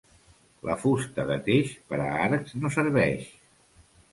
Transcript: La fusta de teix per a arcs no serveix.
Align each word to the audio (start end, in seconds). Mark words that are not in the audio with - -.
La 0.69 0.77
fusta 0.85 1.25
de 1.31 1.37
teix 1.49 1.75
per 1.91 1.99
a 2.07 2.09
arcs 2.25 2.59
no 2.63 2.73
serveix. 2.79 3.29